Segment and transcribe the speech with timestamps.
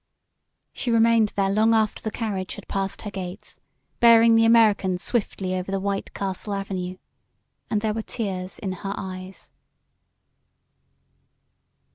[0.73, 3.59] She remained there long after the carriage had passed her gates,
[3.99, 6.97] bearing the Americans swiftly over the white Castle Avenue,
[7.69, 9.51] and there were tears in her eyes.